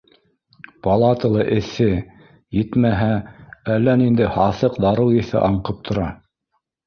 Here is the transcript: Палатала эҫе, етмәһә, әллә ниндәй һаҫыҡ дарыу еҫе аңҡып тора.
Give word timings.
Палатала 0.85 1.43
эҫе, 1.57 1.89
етмәһә, 2.59 3.09
әллә 3.75 3.95
ниндәй 4.05 4.31
һаҫыҡ 4.37 4.79
дарыу 4.87 5.13
еҫе 5.19 5.41
аңҡып 5.51 5.85
тора. 5.91 6.09